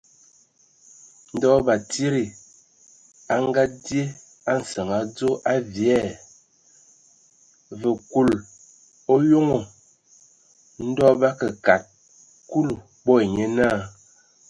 [1.35, 2.25] Ndɔ batsidi
[3.33, 4.03] a ngadzye
[4.49, 6.11] a nsǝŋ adzo a vyɛɛ̂!
[7.79, 8.29] Vǝ kul
[9.11, 9.63] o yonoŋ.
[10.87, 11.83] Ndɔ bə akǝ kad
[12.49, 13.79] Kulu, bo ai nye naa.